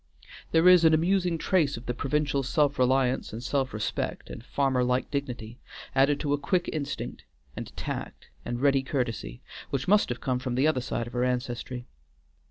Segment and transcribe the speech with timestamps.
[0.51, 4.83] There is an amusing trace of the provincial self reliance and self respect and farmer
[4.83, 5.59] like dignity,
[5.93, 7.23] added to a quick instinct,
[7.55, 11.23] and tact and ready courtesy, which must have come from the other side of her
[11.23, 11.85] ancestry.